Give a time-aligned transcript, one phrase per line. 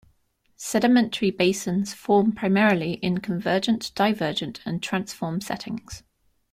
[0.55, 6.01] Sedimentary basins form primarily in convergent, divergent and transform settings.